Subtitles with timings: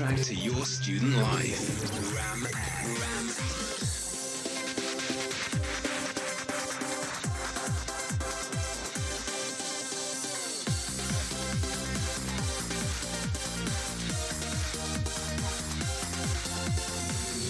[0.00, 1.60] Back to your student life.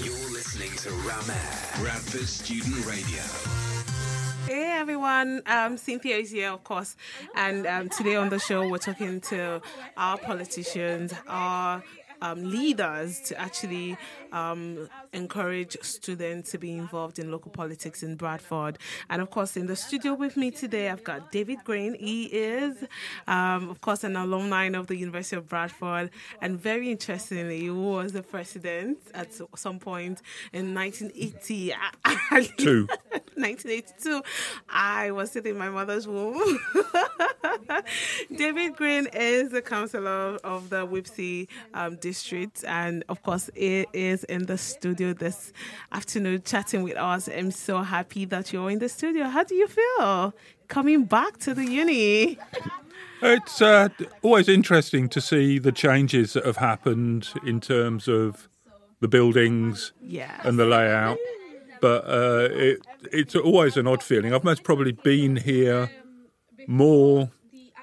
[0.03, 1.37] You're listening to Ram Air,
[1.79, 3.23] Bradford Student Radio.
[4.47, 6.97] Hey everyone, um, Cynthia is here, of course,
[7.37, 9.63] and um, today on the show we're talking to
[9.97, 11.85] our politicians, our
[12.23, 13.97] um, leaders to actually
[14.33, 18.79] um, encourage students to be involved in local politics in Bradford.
[19.09, 21.95] And of course, in the studio with me today, I've got David Green.
[21.95, 22.77] He is,
[23.27, 28.13] um, of course, an alumni of the University of Bradford, and very interestingly, he was
[28.13, 31.75] the president at some point in 1980.
[32.57, 32.89] Two.
[33.41, 34.23] 1982,
[34.69, 36.59] I was sitting in my mother's womb.
[38.37, 44.25] David Green is the councillor of the Wibsey um, district, and of course, he is
[44.25, 45.53] in the studio this
[45.93, 47.29] afternoon chatting with us.
[47.29, 49.25] I'm so happy that you're in the studio.
[49.25, 50.35] How do you feel
[50.69, 52.39] coming back to the uni?
[53.23, 53.89] It's uh,
[54.23, 58.49] always interesting to see the changes that have happened in terms of
[59.01, 60.41] the buildings Yeah.
[60.45, 61.19] and the layout.
[61.81, 62.81] But uh, it,
[63.13, 64.35] it's always an odd feeling.
[64.35, 65.91] I've most probably been here
[66.67, 67.31] more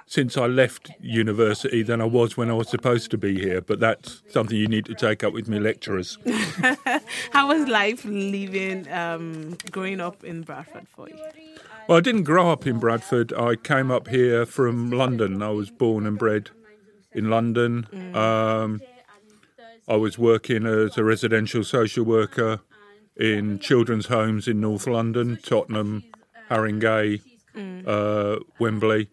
[0.05, 3.61] since I left university than I was when I was supposed to be here.
[3.61, 6.17] But that's something you need to take up with me lecturers.
[7.31, 11.17] How was life living, um, growing up in Bradford for you?
[11.87, 13.33] Well, I didn't grow up in Bradford.
[13.33, 15.41] I came up here from London.
[15.41, 16.49] I was born and bred
[17.11, 17.87] in London.
[18.15, 18.81] Um,
[19.87, 22.59] I was working as a residential social worker
[23.19, 26.03] in children's homes in North London, Tottenham,
[26.49, 27.21] Haringey,
[27.85, 29.09] uh, Wembley.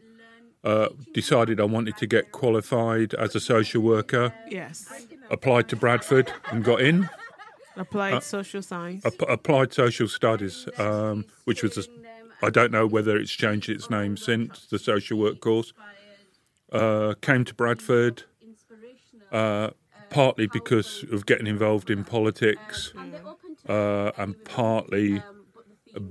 [0.62, 4.32] Uh, decided I wanted to get qualified as a social worker.
[4.48, 4.88] Yes.
[5.30, 7.10] Applied to Bradford and got in.
[7.76, 9.04] Applied social science.
[9.04, 11.84] App- applied social studies, um, which was a,
[12.42, 15.74] I don't know whether it's changed its name since the social work course.
[16.72, 18.22] Uh, came to Bradford
[19.32, 19.70] uh,
[20.08, 22.94] partly because of getting involved in politics,
[23.68, 25.22] uh, and partly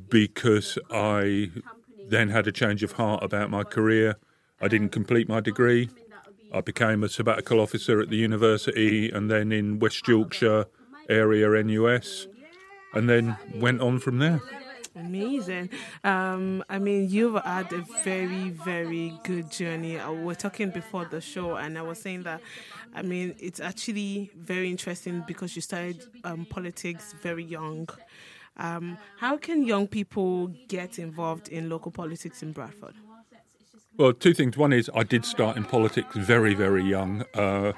[0.09, 1.51] because I
[2.07, 4.15] then had a change of heart about my career.
[4.61, 5.89] I didn't complete my degree.
[6.53, 10.65] I became a sabbatical officer at the university and then in West Yorkshire
[11.09, 12.27] area NUS,
[12.93, 14.41] and then went on from there.
[14.95, 15.69] Amazing.
[16.03, 19.97] Um, I mean, you've had a very, very good journey.
[19.97, 22.41] Uh, we We're talking before the show, and I was saying that,
[22.93, 27.89] I mean, it's actually very interesting because you started um, politics very young.
[28.57, 32.93] Um, how can young people get involved in local politics in Bradford?
[33.97, 34.57] Well, two things.
[34.57, 37.23] One is I did start in politics very, very young.
[37.33, 37.73] Uh,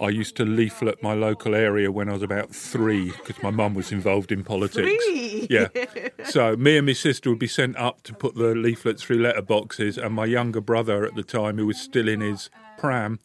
[0.00, 3.74] I used to leaflet my local area when I was about three because my mum
[3.74, 5.04] was involved in politics.
[5.04, 5.46] Three?
[5.50, 5.68] Yeah.
[6.24, 10.02] So me and my sister would be sent up to put the leaflets through letterboxes,
[10.02, 12.48] and my younger brother at the time, who was still in his
[12.78, 13.18] pram,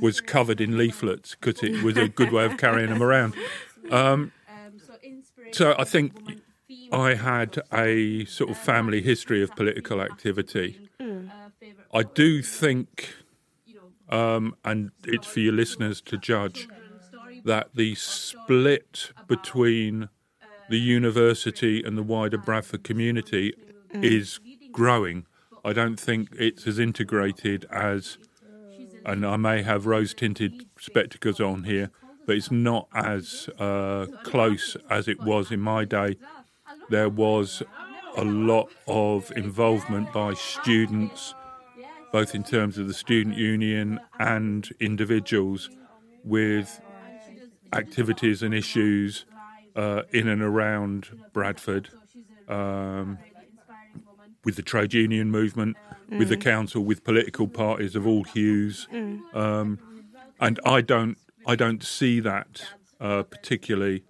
[0.00, 3.34] was covered in leaflets because it was a good way of carrying them around.
[3.90, 4.30] Um,
[5.52, 6.12] so I think
[6.92, 10.88] I had a sort of family history of political activity.
[11.92, 13.14] I do think,
[14.10, 16.68] um, and it's for your listeners to judge,
[17.44, 20.08] that the split between
[20.68, 23.54] the university and the wider Bradford community
[23.92, 24.40] is
[24.72, 25.26] growing.
[25.64, 28.18] I don't think it's as integrated as,
[29.04, 31.90] and I may have rose tinted spectacles on here,
[32.26, 36.16] but it's not as uh, close as it was in my day.
[36.88, 37.62] There was
[38.16, 41.34] a lot of involvement by students,
[42.12, 45.70] both in terms of the student union and individuals,
[46.24, 46.80] with
[47.72, 49.24] activities and issues
[49.76, 51.88] uh, in and around Bradford,
[52.48, 53.18] um,
[54.44, 55.76] with the trade union movement,
[56.10, 58.88] with the council, with political parties of all hues,
[59.34, 59.78] um,
[60.40, 61.16] and I don't,
[61.46, 62.62] I don't see that
[63.00, 64.02] uh, particularly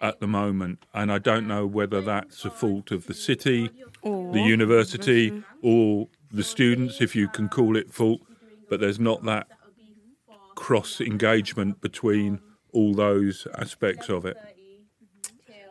[0.00, 3.70] at the moment, and I don't know whether that's a fault of the city,
[4.02, 8.20] the university, or the students, if you can call it fault.
[8.68, 9.46] But there's not that
[10.54, 12.40] cross engagement between
[12.72, 14.36] all those aspects of it.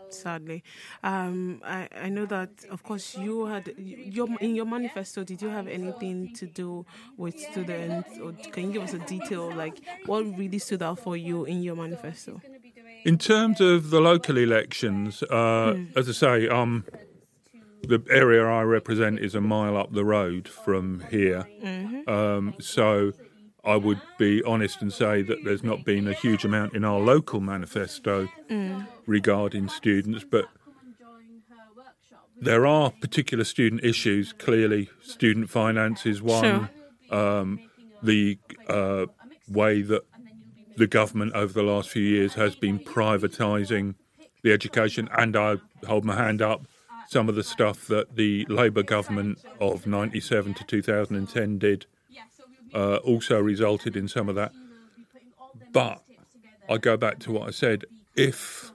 [0.10, 0.64] sadly.
[1.04, 5.24] Um, I, I know that, of course, you had your in your manifesto.
[5.24, 6.86] Did you have anything to do
[7.18, 11.16] with students, or can you give us a detail like what really stood out for
[11.18, 12.42] you in your manifesto?
[13.04, 16.86] In terms of the local elections, uh, as I say, um,
[17.84, 21.48] the area I represent is a mile up the road from here.
[22.08, 23.14] Um, so
[23.64, 27.00] I would be honest and say that there's not been a huge amount in our
[27.00, 28.28] local manifesto
[29.06, 30.46] regarding students, but
[32.40, 34.34] there are particular student issues.
[34.34, 36.70] Clearly, student finance is one.
[37.12, 37.60] Um,
[38.02, 39.06] the uh,
[39.48, 40.04] way that
[40.78, 43.96] the government over the last few years has been privatising
[44.44, 46.66] the education, and I hold my hand up.
[47.12, 51.86] Some of the stuff that the Labour government of 97 to 2010 did
[52.74, 54.54] uh, also resulted in some of that.
[55.74, 56.02] But
[56.70, 57.84] I go back to what I said.
[58.16, 58.72] If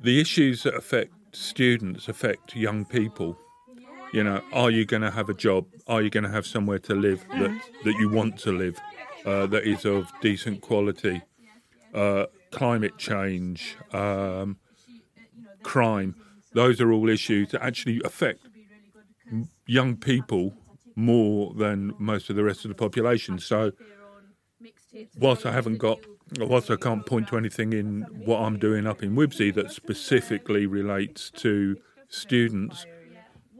[0.00, 3.36] the issues that affect students affect young people,
[4.14, 5.66] you know, are you going to have a job?
[5.86, 8.80] Are you going to have somewhere to live that, that you want to live,
[9.26, 11.20] uh, that is of decent quality?
[11.92, 14.56] Uh, climate change, um,
[15.64, 16.14] crime,
[16.52, 18.46] those are all issues that actually affect
[19.66, 20.54] young people
[20.94, 23.38] more than most of the rest of the population.
[23.38, 23.72] So,
[25.18, 25.98] whilst I haven't got,
[26.38, 30.66] whilst I can't point to anything in what I'm doing up in Wibsey that specifically
[30.66, 31.76] relates to
[32.08, 32.86] students,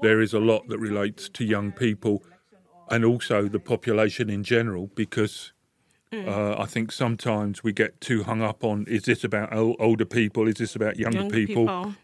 [0.00, 2.22] there is a lot that relates to young people
[2.90, 5.53] and also the population in general because.
[6.14, 6.28] Mm.
[6.28, 10.46] Uh, I think sometimes we get too hung up on is this about older people?
[10.48, 11.66] Is this about younger Young people?
[11.66, 11.94] people.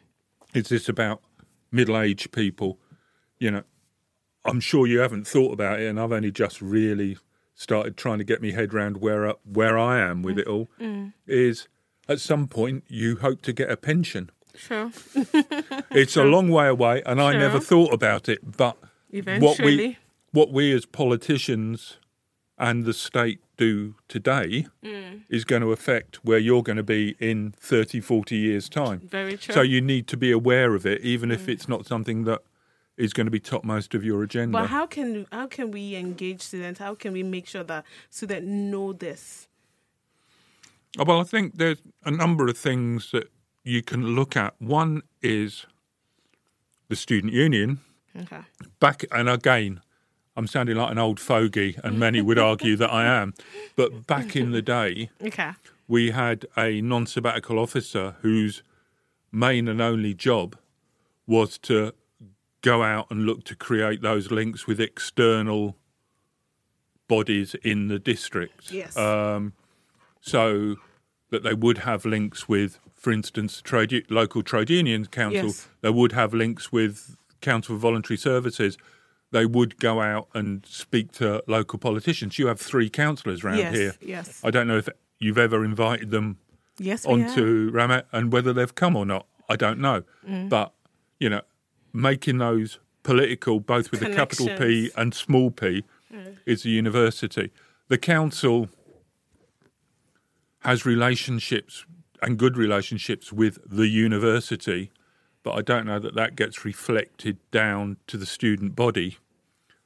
[0.55, 1.21] Is this about
[1.71, 2.79] middle aged people?
[3.39, 3.63] You know,
[4.45, 7.17] I'm sure you haven't thought about it, and I've only just really
[7.55, 10.69] started trying to get my head around where I- where I am with it all.
[10.81, 10.87] Mm.
[10.95, 11.13] Mm.
[11.27, 11.69] Is
[12.09, 14.31] at some point you hope to get a pension.
[14.57, 14.91] Sure.
[15.93, 17.41] It's a long way away, and I Sure.
[17.41, 18.39] never thought about it.
[18.57, 19.77] But what Eventually.
[19.77, 19.99] we
[20.33, 21.99] what we as politicians
[22.59, 25.23] and the state do today Mm.
[25.29, 29.01] is going to affect where you're going to be in 30, 40 years' time.
[29.01, 29.55] Very true.
[29.55, 32.41] So you need to be aware of it, even if it's not something that
[32.97, 34.53] is going to be topmost of your agenda.
[34.59, 36.81] But how can how can we engage students?
[36.81, 39.49] How can we make sure that students know this?
[40.99, 43.27] Oh, Well, I think there's a number of things that
[43.65, 44.55] you can look at.
[44.59, 45.67] One is
[46.89, 47.79] the student union.
[48.23, 48.43] Okay.
[48.81, 49.81] Back and again,
[50.41, 53.35] I'm sounding like an old fogey, and many would argue that I am.
[53.77, 55.51] But back in the day, Okay.
[55.87, 58.63] we had a non-sabbatical officer whose
[59.31, 60.57] main and only job
[61.27, 61.93] was to
[62.63, 65.77] go out and look to create those links with external
[67.07, 68.73] bodies in the district.
[68.73, 68.97] Yes.
[68.97, 69.53] Um,
[70.23, 70.77] so
[71.29, 75.49] that they would have links with, for instance, trade local trade union council.
[75.49, 75.69] Yes.
[75.83, 78.79] They would have links with council for voluntary services.
[79.33, 82.39] They would go out and speak to local politicians.
[82.39, 83.75] You have three councillors around yes.
[83.75, 83.95] here.
[84.01, 84.41] Yes.
[84.43, 84.89] I don't know if
[85.19, 86.39] you've ever invited them
[86.79, 87.05] Yes.
[87.05, 89.27] onto Ram Air and whether they've come or not.
[89.49, 90.03] I don't know.
[90.27, 90.49] Mm.
[90.49, 90.73] But,
[91.19, 91.43] you know,
[91.93, 95.85] making those political, both with a capital P and small p,
[96.47, 97.53] is the university.
[97.89, 98.69] The council
[100.61, 101.85] has relationships
[102.23, 104.91] and good relationships with the university,
[105.43, 109.19] but I don't know that that gets reflected down to the student body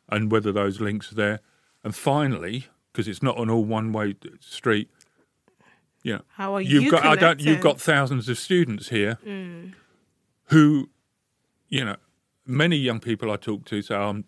[0.08, 1.40] and whether those links are there.
[1.82, 4.88] And finally, because it's not an all one way street,
[6.02, 9.18] you know, How are you've you got I don't you've got thousands of students here
[9.24, 9.72] mm.
[10.46, 10.90] who,
[11.68, 11.96] you know,
[12.46, 14.24] many young people I talk to say I'm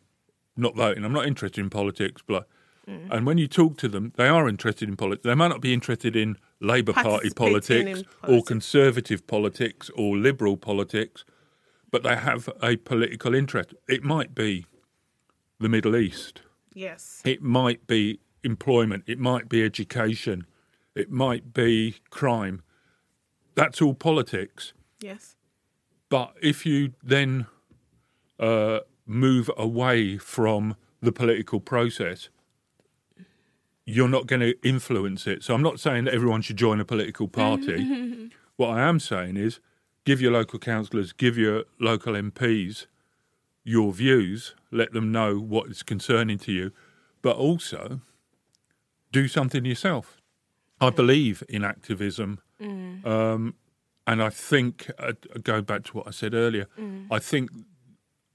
[0.56, 2.43] not voting, I'm not interested in politics, blah.
[2.88, 3.11] Mm.
[3.11, 5.25] And when you talk to them, they are interested in politics.
[5.25, 8.42] They might not be interested in Labour Party politics or.
[8.42, 11.25] Conservative politics or Liberal politics,
[11.90, 13.75] but they have a political interest.
[13.88, 14.66] It might be
[15.61, 16.42] the Middle East.
[16.75, 17.23] Yes.
[17.25, 19.04] It might be employment.
[19.07, 20.47] It might be education.
[20.95, 22.62] It might be crime.
[23.54, 24.73] That's all politics.
[25.00, 25.37] Yes.
[26.09, 27.47] But if you then
[28.38, 32.28] uh, move away from the political process,
[33.87, 35.43] you're not going to influence it.
[35.43, 38.31] So I'm not saying that everyone should join a political party.
[38.57, 39.61] what I am saying is
[40.05, 42.87] give your local councillors, give your local MPs
[43.66, 46.71] your views, let them know what is concerning to you,
[47.21, 48.00] but also
[49.11, 50.19] do something yourself.
[50.81, 52.40] I believe in activism.
[53.05, 53.55] Um,
[54.07, 56.69] and I think, uh, going back to what I said earlier,
[57.11, 57.50] I think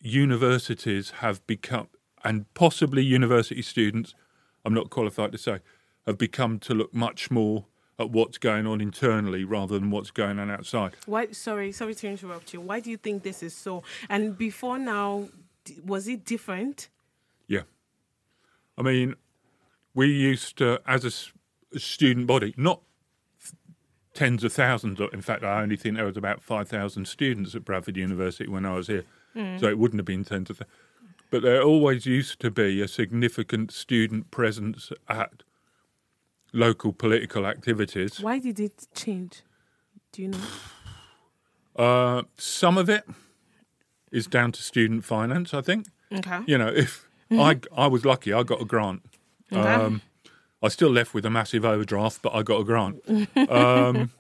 [0.01, 1.88] universities have become,
[2.25, 4.13] and possibly university students,
[4.65, 5.60] I'm not qualified to say,
[6.06, 7.65] have become to look much more
[8.00, 10.94] at what's going on internally rather than what's going on outside.
[11.06, 11.32] Why?
[11.32, 12.62] Sorry, sorry to interrupt you.
[12.62, 13.84] Why do you think this is so?
[14.10, 15.27] And before now,
[15.86, 16.89] was it different?
[17.48, 17.62] Yeah.
[18.77, 19.15] I mean,
[19.94, 22.82] we used to, as a student body, not
[24.13, 25.00] tens of thousands.
[25.00, 28.65] Uh, in fact, I only think there was about 5,000 students at Bradford University when
[28.65, 29.03] I was here.
[29.36, 29.60] Mm.
[29.60, 30.75] So it wouldn't have been tens of thousands.
[31.31, 35.43] But there always used to be a significant student presence at
[36.53, 38.19] local political activities.
[38.19, 39.41] Why did it change?
[40.11, 40.39] Do you know?
[41.75, 43.05] Uh, some of it
[44.11, 45.88] is down to student finance, I think.
[46.13, 46.41] Okay.
[46.45, 49.01] You know, if I I was lucky, I got a grant.
[49.51, 49.73] Okay.
[49.73, 50.01] Um,
[50.61, 53.01] I still left with a massive overdraft, but I got a grant.
[53.50, 54.11] um,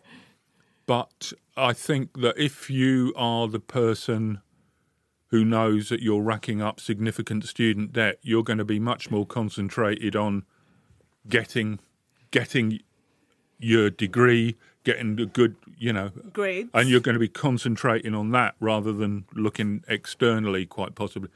[0.85, 4.41] but I think that if you are the person
[5.31, 9.25] who knows that you're racking up significant student debt, you're going to be much more
[9.25, 10.43] concentrated on
[11.27, 11.79] getting
[12.31, 12.79] getting
[13.57, 16.69] your degree, getting a good, you know, Great.
[16.73, 21.29] and you're going to be concentrating on that rather than looking externally, quite possibly.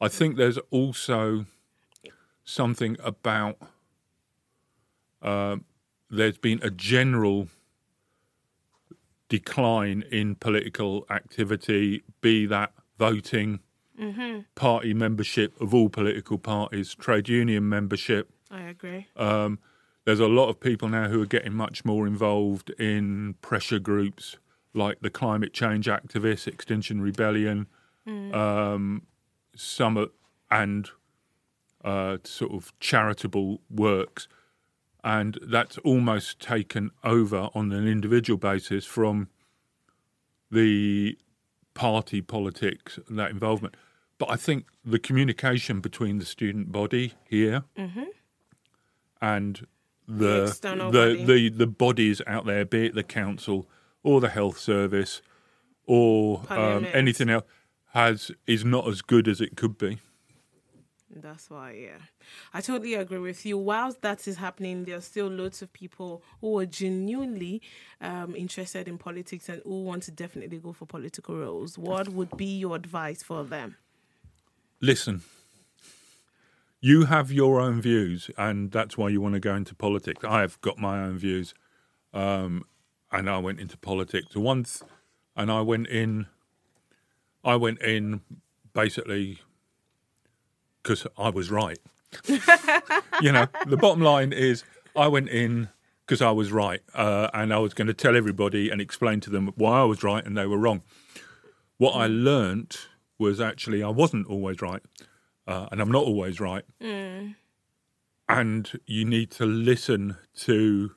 [0.00, 1.46] I think there's also
[2.44, 3.58] something about
[5.22, 5.64] um
[6.10, 7.48] there's been a general
[9.28, 13.60] decline in political activity, be that voting,
[14.54, 18.30] party membership of all political parties, trade union membership.
[18.50, 19.06] I agree.
[19.16, 19.58] Um,
[20.04, 24.36] there's a lot of people now who are getting much more involved in pressure groups
[24.74, 27.66] like the climate change activists, Extinction Rebellion,
[28.32, 29.02] um,
[29.54, 30.08] some
[30.50, 30.88] and
[31.84, 34.28] uh, sort of charitable works,
[35.04, 39.28] and that's almost taken over on an individual basis from
[40.50, 41.18] the
[41.78, 43.76] party politics and that involvement.
[44.18, 47.62] But I think the communication between the student body here
[49.20, 49.66] and
[50.08, 51.24] The the external the, body.
[51.24, 53.68] the the bodies out there, be it the council
[54.02, 55.22] or the health service
[55.86, 57.44] or um, anything else,
[57.92, 59.98] has is not as good as it could be.
[61.20, 61.98] That's why, yeah.
[62.52, 63.58] I totally agree with you.
[63.58, 67.62] Whilst that is happening, there are still loads of people who are genuinely
[68.00, 71.78] um, interested in politics and who want to definitely go for political roles.
[71.78, 73.76] What would be your advice for them?
[74.80, 75.22] Listen,
[76.80, 80.24] you have your own views, and that's why you want to go into politics.
[80.24, 81.54] I have got my own views,
[82.14, 82.64] um,
[83.10, 84.82] and I went into politics once,
[85.34, 86.26] and I went in.
[87.44, 88.20] I went in
[88.72, 89.40] basically
[90.88, 91.78] because I was right.
[93.20, 94.64] you know, the bottom line is
[94.96, 95.68] I went in
[96.06, 99.30] because I was right, uh, and I was going to tell everybody and explain to
[99.30, 100.80] them why I was right and they were wrong.
[101.76, 104.80] What I learnt was actually I wasn't always right,
[105.46, 106.64] uh, and I'm not always right.
[108.30, 110.92] And you need to listen to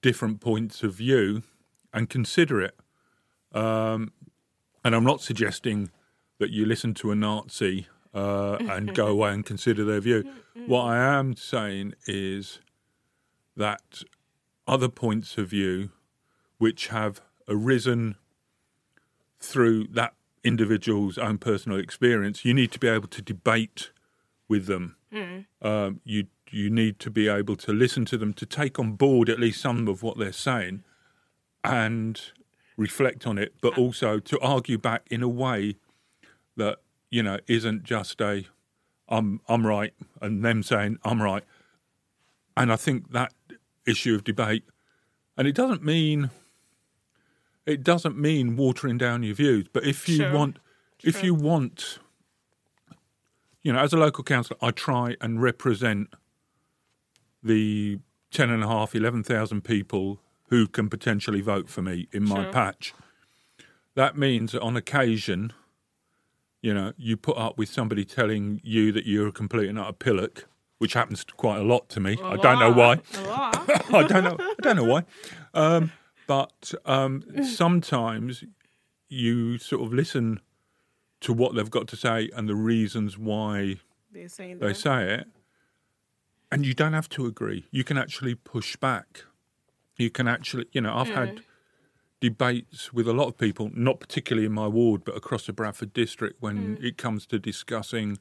[0.00, 1.42] different points of view
[1.92, 2.76] and consider it.
[3.52, 4.12] Um,
[4.84, 5.90] and I'm not suggesting
[6.38, 10.24] that you listen to a Nazi uh, and go away and consider their view.
[10.66, 12.60] What I am saying is
[13.56, 14.02] that
[14.66, 15.90] other points of view
[16.58, 18.16] which have arisen
[19.40, 23.90] through that individual's own personal experience, you need to be able to debate
[24.48, 24.96] with them.
[25.62, 29.28] Um, you you need to be able to listen to them, to take on board
[29.28, 30.82] at least some of what they're saying,
[31.62, 32.20] and
[32.76, 35.76] reflect on it, but also to argue back in a way
[36.56, 36.78] that
[37.10, 38.46] you know isn't just a
[39.08, 41.44] I'm I'm right and them saying I'm right.
[42.56, 43.32] And I think that
[43.86, 44.64] issue of debate,
[45.36, 46.30] and it doesn't mean
[47.66, 50.32] it doesn't mean watering down your views, but if you Sure.
[50.32, 50.58] want
[51.02, 51.98] if you want
[53.62, 56.14] you know, as a local councillor, I try and represent
[57.42, 57.98] the
[58.30, 62.52] 10 and a half, 11,000 people who can potentially vote for me in my Sure.
[62.52, 62.94] patch.
[63.94, 65.52] That means that on occasion,
[66.60, 69.92] you know, you put up with somebody telling you that you're a complete and utter
[69.92, 70.46] pillock,
[70.78, 72.16] which happens quite a lot to me.
[72.22, 73.00] I don't know why.
[73.96, 74.36] I don't know.
[74.40, 75.04] I don't know why.
[75.54, 75.92] Um,
[76.26, 78.44] but um, sometimes
[79.08, 80.40] you sort of listen
[81.20, 83.76] to what they've got to say and the reasons why
[84.12, 84.74] They're saying they that.
[84.76, 85.26] say it,
[86.52, 87.66] and you don't have to agree.
[87.70, 89.24] You can actually push back.
[89.96, 91.40] You can actually, you know, I've had
[92.20, 95.92] debates with a lot of people, not particularly in my ward, but across the Bradford
[95.92, 96.84] district when hmm.
[96.84, 98.18] it comes to discussing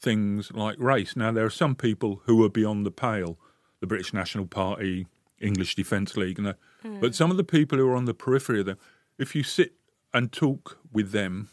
[0.00, 1.16] things like race.
[1.16, 3.38] Now, there are some people who are beyond the pale,
[3.80, 5.06] the British National Party,
[5.40, 6.58] English Defence League, and that.
[6.82, 7.00] Hmm.
[7.00, 8.78] but some of the people who are on the periphery of them,
[9.18, 9.72] if you sit
[10.14, 11.48] and talk with them,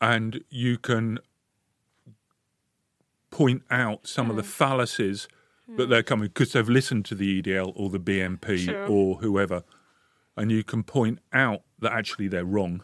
[0.00, 1.18] and you can
[3.30, 4.48] point out some of the hmm.
[4.48, 5.28] fallacies
[5.76, 8.86] that they're coming because they've listened to the EDL or the BNP Sure.
[8.86, 9.62] or whoever,
[10.36, 12.82] and you can point out that actually they're wrong.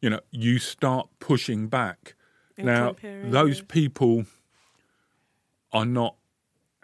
[0.00, 2.14] You know, you start pushing back.
[2.56, 2.96] And now,
[3.30, 4.26] those people
[5.72, 6.16] are not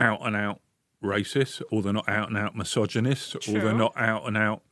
[0.00, 0.60] out and out
[1.02, 4.62] racist, or they're not out and out misogynists, or they're not out and out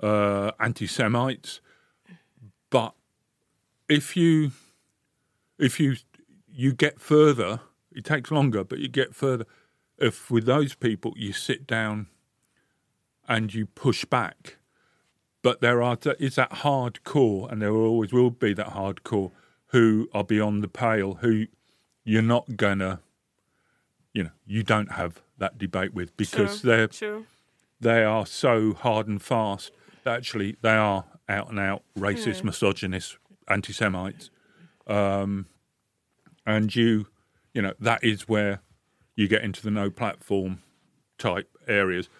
[0.00, 1.60] uh, anti Semites.
[2.70, 2.94] But
[3.88, 4.50] if you
[5.58, 5.96] if you
[6.50, 7.60] you get further,
[7.96, 9.46] it takes longer, but you get further.
[9.98, 12.08] If with those people you sit down
[13.26, 14.58] and you push back,
[15.42, 19.32] but there are it's that hardcore, and there always will be that hardcore
[19.68, 21.46] who are beyond the pale, who
[22.04, 23.00] you're not gonna,
[24.12, 27.26] you know, you don't have that debate with because True, they're true.
[27.80, 29.72] they are so hard and fast
[30.04, 34.30] that actually they are out and out racist, misogynist, anti Semites.
[34.86, 35.46] Um,
[36.46, 37.08] and you,
[37.56, 38.60] you know, that is where
[39.14, 40.62] you get into the no platform
[41.16, 42.10] type areas.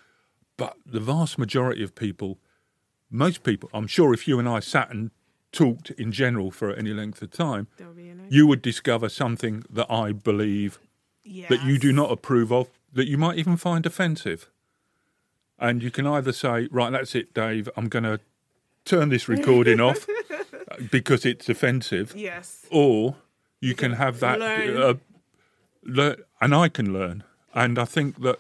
[0.57, 2.38] But the vast majority of people,
[3.11, 5.11] most people, I'm sure if you and I sat and
[5.52, 9.62] talked in general for any length of time, There'll be an you would discover something
[9.69, 10.78] that I believe
[11.50, 14.49] that you do not approve of, that you might even find offensive.
[15.59, 18.21] And you can either say, right, that's it, Dave, I'm going to
[18.87, 20.07] turn this recording off
[20.90, 22.64] because it's offensive, Yes.
[22.71, 23.16] or
[23.61, 24.95] you can have that, uh,
[25.87, 27.25] learn, and I can learn.
[27.55, 28.38] And I think that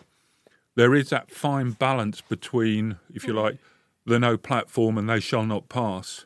[0.74, 3.58] there is that fine balance between, if you like,
[4.04, 6.24] the no platform and they shall not pass,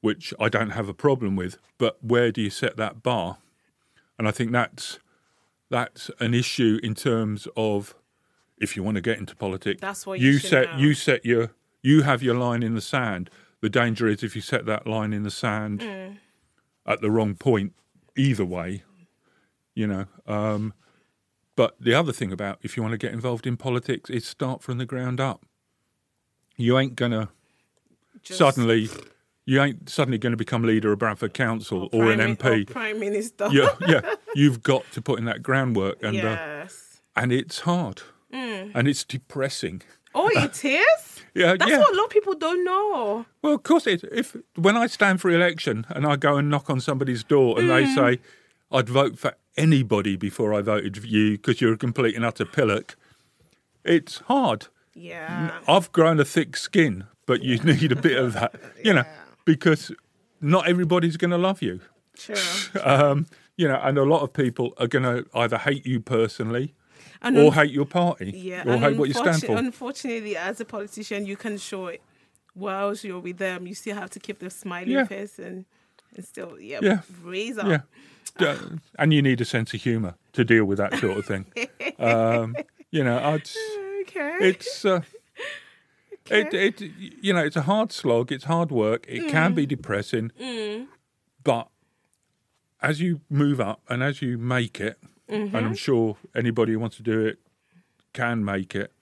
[0.00, 1.56] which I don't have a problem with.
[1.78, 3.38] But where do you set that bar?
[4.18, 4.98] And I think that's
[5.70, 7.94] that's an issue in terms of
[8.58, 9.80] if you want to get into politics.
[9.80, 10.78] That's what you should set know.
[10.78, 11.50] you set your
[11.82, 13.30] you have your line in the sand.
[13.62, 16.16] The danger is if you set that line in the sand Mm.
[16.86, 17.72] at the wrong point,
[18.16, 18.82] either way,
[19.80, 20.04] you know.
[20.26, 20.74] Um,
[21.56, 24.62] but the other thing about if you want to get involved in politics is start
[24.62, 25.44] from the ground up.
[26.56, 27.30] You ain't gonna
[28.22, 28.90] Just suddenly
[29.46, 32.70] you ain't suddenly going to become leader of Bradford Council or, an Prime Min- MP.
[32.70, 33.48] or Prime Minister.
[33.50, 37.00] yeah, yeah, you've got to put in that groundwork, and uh, yes.
[37.16, 39.82] and it's hard, and it's depressing.
[40.14, 41.22] Oh, it is?
[41.34, 41.78] Yeah, That's yeah.
[41.78, 43.24] what a lot of people don't know.
[43.42, 46.68] Well, of course, it, if when I stand for election and I go and knock
[46.68, 48.18] on somebody's door and they say
[48.72, 52.44] I'd vote for anybody before I voted for you because you're a complete and utter
[52.44, 52.96] pillock,
[53.84, 54.68] it's hard.
[54.94, 55.58] Yeah.
[55.68, 59.04] I've grown a thick skin, but you need a bit of that, you know,
[59.44, 59.92] because
[60.40, 61.80] not everybody's going to love you.
[62.16, 62.34] True.
[62.82, 66.74] Um, you know, and a lot of people are going to either hate you personally
[67.20, 69.56] And or un- hate your party yeah, or hate what you stand for.
[69.58, 72.00] Unfortunately, as a politician, you can show it.
[72.54, 75.04] Whilst you're with them, you still have to keep the smiling Yeah.
[75.04, 75.66] face and,
[76.16, 77.00] and still, yeah, Yeah.
[77.22, 77.66] raise up.
[77.66, 77.80] Yeah.
[78.38, 78.54] D-
[78.98, 81.46] and you need a sense of humour to deal with that sort of thing.
[81.98, 82.56] Um,
[82.90, 83.48] you know, I'd,
[84.02, 84.38] Okay.
[84.40, 85.02] it's uh,
[86.30, 88.32] it, it you know it's a hard slog.
[88.32, 89.04] It's hard work.
[89.08, 89.68] It can be mm.
[89.68, 90.86] depressing, mm.
[91.44, 91.68] but
[92.80, 95.74] as you move up and as you make it, and I'm mm-hmm.
[95.74, 97.38] sure anybody who wants to do it
[98.12, 98.92] can make it.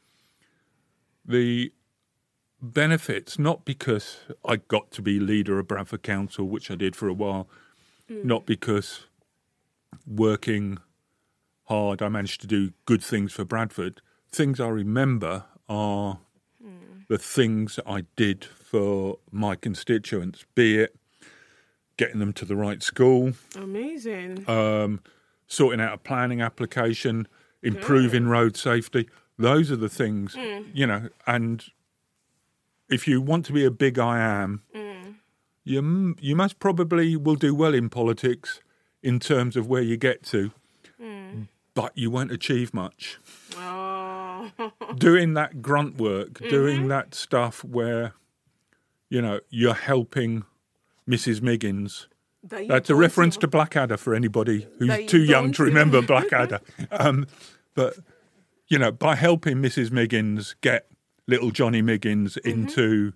[1.24, 1.72] The
[2.60, 7.08] benefits, not because I got to be leader of Bradford Council, which I did for
[7.08, 7.48] a while,
[8.08, 8.46] not mm.
[8.46, 9.06] because
[10.08, 10.78] working
[11.64, 14.00] hard I managed to do good things for Bradford.
[14.30, 16.18] Things I remember are
[17.08, 20.94] the things I did for my constituents, be it
[21.96, 24.48] getting them to the right school, Amazing.
[24.48, 25.00] um,
[25.46, 27.26] sorting out a planning application,
[27.62, 29.08] improving road safety.
[29.38, 30.36] Those are the things,
[30.72, 31.08] you know.
[31.26, 31.64] And
[32.88, 34.62] if you want to be a big I am,
[35.64, 38.60] you you most probably will do well in politics
[39.02, 40.50] in terms of where you get to,
[41.74, 43.18] but you won't achieve much.
[43.56, 44.50] oh.
[44.96, 48.14] doing that grunt work, doing that stuff where,
[49.10, 50.44] you know, you're helping
[51.08, 51.40] Mrs.
[51.42, 52.08] Miggins.
[52.42, 56.60] That That's a reference to Blackadder for anybody who's too young to remember Blackadder.
[56.92, 57.26] um,
[57.74, 57.94] but,
[58.68, 59.90] you know, by helping Mrs.
[59.90, 60.86] Miggins get
[61.26, 62.48] little Johnny Miggins Mm-hmm.
[62.48, 63.12] into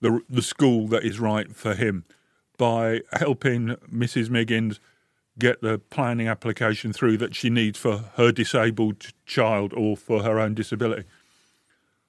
[0.00, 2.04] the, the school that is right for him,
[2.56, 4.30] by helping Mrs.
[4.30, 4.80] Miggins
[5.38, 10.38] get the planning application through that she needs for her disabled child or for her
[10.40, 11.04] own disability.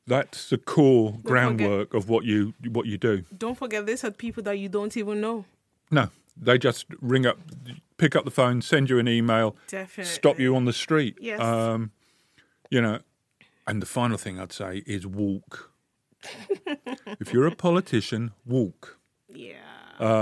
[0.07, 3.23] That's the core forget- groundwork of what you what you do.
[3.37, 5.45] Don't forget, these are people that you don't even know.
[5.91, 7.37] No, they just ring up,
[7.97, 10.05] pick up the phone, send you an email, Definitely.
[10.11, 11.17] stop you on the street.
[11.21, 11.39] Yes.
[11.39, 11.91] Um,
[12.71, 12.99] you know,
[13.67, 15.71] and the final thing I'd say is walk.
[17.19, 18.97] if you're a politician, walk.
[19.31, 19.55] Yeah.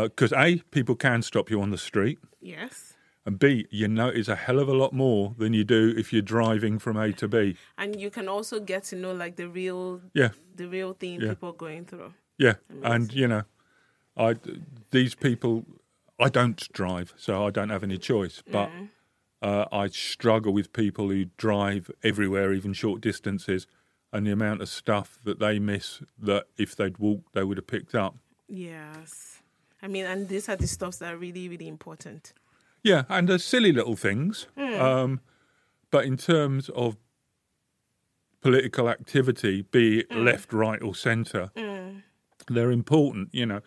[0.03, 2.19] Because A, people can stop you on the street.
[2.41, 2.86] yes.
[3.27, 6.21] And B, you notice a hell of a lot more than you do if you're
[6.21, 7.57] driving from A to B.
[7.77, 11.29] And you can also get to know like the real, Yeah, the real thing Yeah.
[11.31, 12.13] people are going through.
[12.37, 12.53] yeah.
[12.83, 13.43] And, you know,
[14.15, 14.35] I,
[14.91, 15.65] these people,
[16.17, 18.41] I don't drive, so I don't have any choice.
[18.49, 18.71] But
[19.41, 23.67] uh, I struggle with people who drive everywhere, even short distances,
[24.13, 27.67] and the amount of stuff that they miss that if they'd walked, they would have
[27.67, 28.15] picked up.
[28.47, 29.41] Yes.
[29.81, 32.31] I mean, and these are the stuffs that are really, really important.
[32.83, 34.47] Yeah, and there's silly little things.
[34.57, 34.81] Hmm.
[34.81, 35.21] Um,
[35.91, 36.97] but in terms of
[38.41, 40.23] political activity, be it hmm.
[40.23, 41.99] left, right, or centre, hmm.
[42.47, 43.29] they're important.
[43.33, 43.61] You know,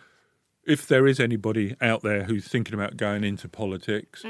[0.65, 4.25] if there is anybody out there who's thinking about going into politics,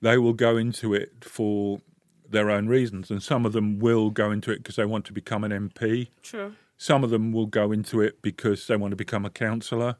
[0.00, 1.80] they will go into it for
[2.28, 3.10] their own reasons.
[3.10, 6.08] And some of them will go into it because they want to become an MP.
[6.22, 6.54] True.
[6.76, 9.96] Some of them will go into it because they want to become a councillor.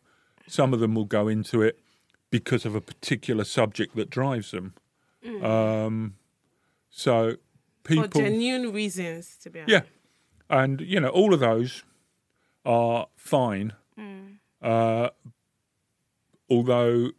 [0.48, 1.78] Some of them will go into it
[2.32, 4.74] because of a particular subject that drives them.
[5.44, 6.14] Um,
[6.90, 7.36] so
[7.84, 9.70] For genuine reasons, to be honest.
[9.70, 9.82] yeah,
[10.50, 11.84] and you know all of those
[12.64, 13.74] are fine.
[14.60, 15.10] Uh,
[16.48, 17.10] although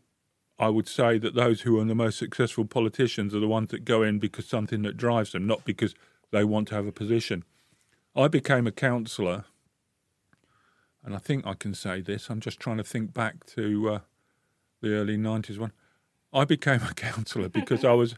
[0.60, 3.84] I would say that those who are the most successful politicians are the ones that
[3.86, 5.94] go in because something that drives them, not because
[6.32, 7.44] they want to have a position.
[8.16, 9.46] I became a councillor,
[11.04, 12.30] and I think I can say this.
[12.30, 14.00] I'm just trying to think back to uh,
[14.84, 15.72] the early 90s one.
[16.32, 18.16] I became a councillor because I was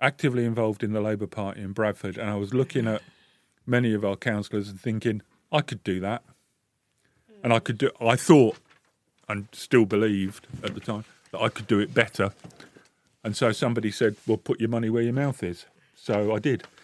[0.00, 3.02] actively involved in the Labour Party in Bradford, and I was looking at
[3.66, 6.22] many of our councillors and thinking, I could do that.
[7.42, 8.56] And I could do, I thought
[9.28, 12.32] and still believed at the time that I could do it better.
[13.22, 15.66] And so somebody said, Well, put your money where your mouth is.
[15.94, 16.64] So I did.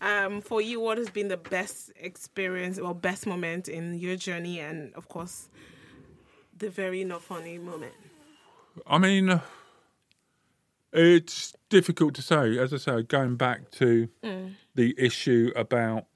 [0.00, 4.60] Um, for you, what has been the best experience or best moment in your journey,
[4.60, 5.48] and of course,
[6.58, 7.94] the very not funny moment?
[8.86, 9.40] I mean,
[10.92, 12.58] it's difficult to say.
[12.58, 14.08] As I say, going back to
[14.74, 16.06] the issue about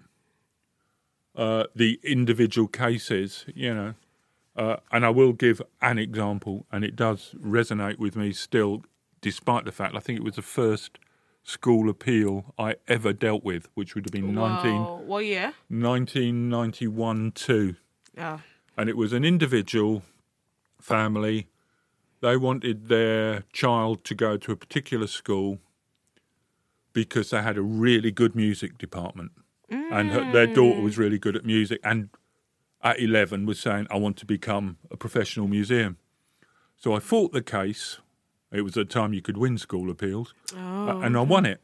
[1.37, 3.95] uh, the individual cases, you know,
[4.57, 8.83] uh, and I will give an example, and it does resonate with me still,
[9.21, 10.99] despite the fact I think it was the first
[11.43, 15.03] school appeal I ever dealt with, which would have been 19, Wow.
[15.07, 15.55] What year?
[15.69, 17.77] 1991 2
[18.19, 18.41] Oh,
[18.77, 20.03] and it was an individual
[20.83, 21.49] family.
[22.21, 25.59] They wanted their child to go to a particular school
[26.93, 29.33] because they had a really good music department,
[29.69, 31.81] and her, their daughter was really good at music.
[31.85, 32.11] And
[32.83, 35.97] at eleven, was saying, "I want to become a professional museum."
[36.77, 38.01] So I fought the case.
[38.53, 41.61] It was a time you could win school appeals, uh, and I won it.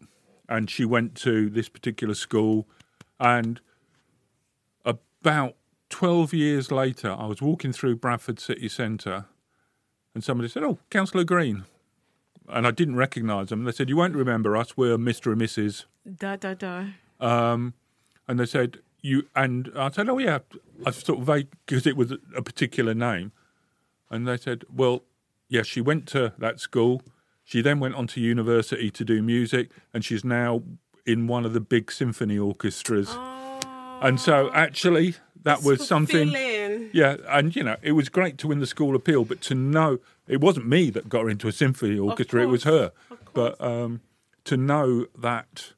[0.48, 2.68] And she went to this particular school,
[3.18, 3.60] and
[4.84, 5.56] about
[5.90, 9.26] 12 years later, I was walking through Bradford city centre
[10.14, 11.64] and somebody said, Oh, Councillor Green.
[12.48, 13.64] And I didn't recognise them.
[13.64, 14.76] They said, You won't remember us.
[14.76, 15.32] We're Mr.
[15.32, 15.84] and Mrs.
[16.16, 16.86] da da da.
[17.20, 17.74] Um,
[18.26, 20.38] and they said, You, and I said, Oh, yeah.
[20.84, 23.32] I sort of vague, because it was a particular name.
[24.10, 25.02] And they said, Well,
[25.48, 27.02] yes, she went to that school.
[27.44, 30.62] She then went on to university to do music, and she's now
[31.04, 33.14] in one of the big symphony orchestras.
[34.00, 35.14] And so, actually,
[35.46, 36.30] that was something.
[36.92, 40.00] Yeah, and you know, it was great to win the school appeal, but to know
[40.26, 42.90] it wasn't me that got her into a symphony orchestra; it was her.
[43.32, 44.00] But um,
[44.44, 45.72] to know that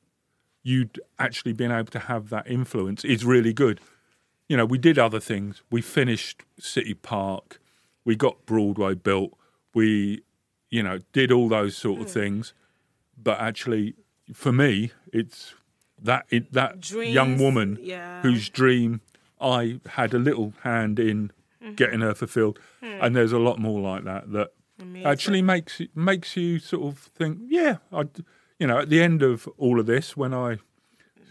[0.63, 3.79] you'd actually been able to have that influence is really good.
[4.49, 5.63] You know, we did other things.
[5.71, 7.61] We finished City Park.
[8.07, 9.37] We got Broadway built.
[9.75, 10.23] We,
[10.71, 12.55] you know, did all those sort of things.
[13.23, 13.97] But actually,
[14.33, 15.53] for me, it's
[16.03, 18.23] that it, that young woman yeah.
[18.23, 19.03] whose dream
[19.41, 21.75] I had a little hand in Mm-hmm.
[21.75, 22.57] getting her fulfilled.
[22.81, 22.99] Hmm.
[23.03, 24.53] And there's a lot more like that that
[25.05, 28.05] actually makes makes you sort of think, yeah, I,
[28.61, 30.59] you know, at the end of all of this, when I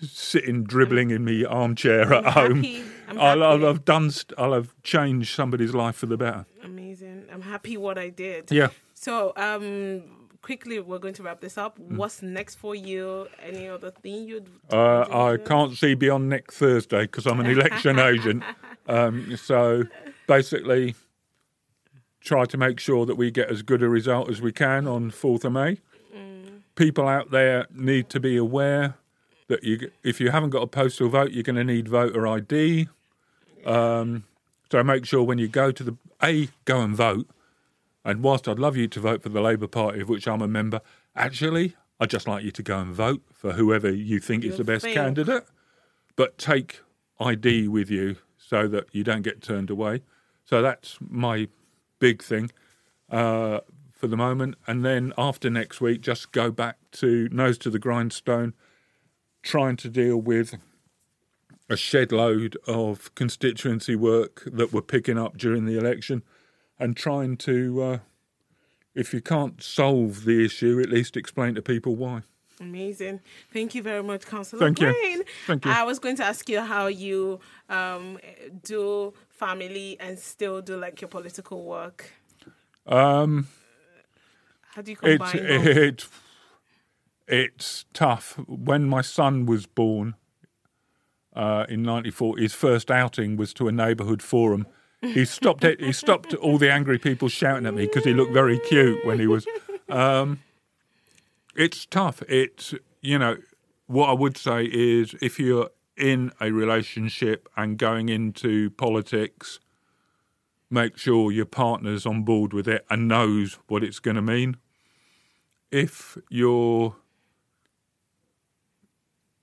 [0.02, 2.66] sitting dribbling in my armchair at home.
[3.08, 3.64] I'm I'll, I'll happy.
[3.68, 6.46] have done, I'll have changed somebody's life for the better.
[6.62, 7.28] Amazing.
[7.32, 8.52] I'm happy what I did.
[8.52, 8.68] Yeah.
[8.96, 10.17] So, um,
[10.48, 11.78] quickly, we're going to wrap this up.
[11.78, 11.98] Mm.
[11.98, 13.28] What's next for you?
[13.44, 14.48] Any other thing you'd?
[14.72, 18.44] Uh, I can't see beyond next Thursday because I'm an election agent.
[18.88, 19.84] Um, so
[20.26, 20.96] basically,
[22.22, 25.12] try to make sure that we get as good a result as we can on
[25.12, 25.80] 4th of May.
[26.76, 28.96] People out there need to be aware
[29.50, 32.88] that you, if you haven't got a postal vote, you're going to need voter ID.
[33.66, 34.24] Um,
[34.72, 37.28] so make sure when you go to the A, go and vote.
[38.08, 40.48] And whilst I'd love you to vote for the Labour Party, of which I'm a
[40.48, 40.80] member,
[41.14, 44.64] actually, I'd just like you to go and vote for whoever you think is the
[44.64, 45.44] best candidate.
[46.16, 46.80] But take
[47.20, 50.04] ID with you so that you don't get turned away.
[50.46, 51.50] So that's my
[52.00, 52.50] big thing
[53.12, 53.60] uh,
[53.92, 54.56] for the moment.
[54.66, 58.54] And then after next week, just go back to nose to the grindstone,
[59.44, 60.56] trying to deal with
[61.70, 66.24] a shed load of constituency work that we're picking up during the election
[66.80, 67.98] and trying to, uh,
[68.94, 72.24] if you can't solve the issue, at least explain to people why.
[72.60, 73.20] Amazing.
[73.54, 75.24] Thank you very much, Councillor Thank you.
[75.46, 75.72] Thank you.
[75.72, 78.18] I was going to ask you how you um,
[78.64, 82.12] do family and still do like your political work.
[82.88, 83.48] Um,
[84.74, 85.42] How do you combine both?
[85.44, 86.08] it,
[87.28, 88.40] it's tough.
[88.48, 90.16] When my son was born
[91.36, 94.66] uh, in '94, his first outing was to a neighbourhood forum.
[95.02, 95.80] He stopped it.
[95.80, 99.20] He stopped all the angry people shouting at me because he looked very cute when
[99.20, 99.46] he was.
[99.90, 100.42] Um,
[101.56, 102.22] it's tough.
[102.28, 103.38] It's you know
[103.86, 109.60] what I would say is if you're in a relationship and going into politics,
[110.70, 114.58] make sure your partner's on board with it and knows what it's going to mean.
[115.72, 116.96] If you're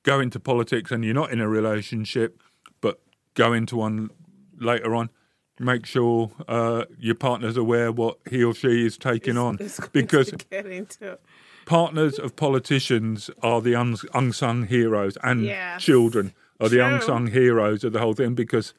[0.03, 2.41] going to politics and you're not in a relationship,
[2.81, 3.01] but
[3.35, 4.11] go into one
[4.59, 5.11] later on,
[5.59, 9.57] make sure uh, your partner's aware what he or she is taking on.
[9.61, 11.19] It's going because to get into
[11.67, 15.83] partners of politicians are the uns- unsung heroes and Yes.
[15.83, 18.75] children are the unsung heroes of the whole thing because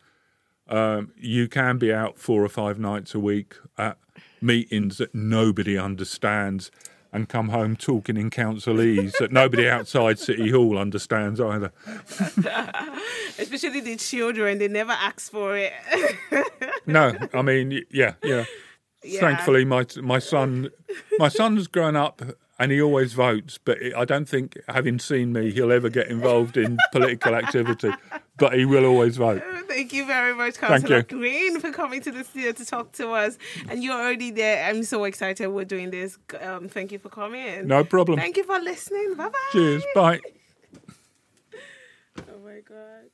[0.69, 3.97] um, you can be out four or five nights a week at
[4.41, 6.71] meetings that nobody understands
[7.15, 11.71] and come home talking in councilese that nobody outside City Hall understands either.
[13.39, 14.58] especially the children.
[14.58, 15.73] They never ask for it.
[16.88, 18.45] No, I mean, yeah, yeah.
[19.04, 19.19] Yeah.
[19.19, 20.69] Thankfully, my my son,
[21.17, 22.21] my son's grown up
[22.60, 23.58] and he always votes.
[23.63, 27.91] But I don't think, having seen me, he'll ever get involved in political activity.
[28.38, 29.41] But he will always vote.
[29.67, 31.04] Thank you very much, Councillor.
[31.04, 33.38] Green, for coming to the studio to talk to us.
[33.69, 34.65] And you're already there.
[34.69, 36.17] I'm so excited we're doing this.
[36.41, 37.67] Um, thank you for coming.
[37.67, 38.19] No problem.
[38.19, 39.15] Thank you for listening.
[39.15, 39.39] Bye bye.
[39.52, 39.84] Cheers.
[39.93, 40.19] Bye.
[42.17, 43.10] Oh my God.